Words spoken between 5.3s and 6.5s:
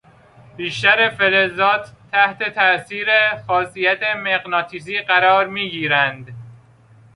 میگیرند.